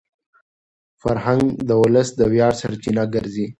فرهنګ 1.01 1.43
د 1.67 1.69
ولس 1.81 2.09
د 2.15 2.21
ویاړ 2.31 2.53
سرچینه 2.61 3.03
ګرځي. 3.13 3.45